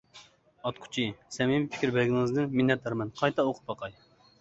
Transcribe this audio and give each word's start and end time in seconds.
ئاتقۇچى، 0.69 1.05
سەمىمىي 1.35 1.69
پىكىر 1.75 1.95
بەرگىنىڭىزدىن 1.99 2.53
مىننەتدارمەن 2.59 3.15
قايتا 3.23 3.51
ئوقۇپ 3.51 3.73
باقاي. 3.73 4.01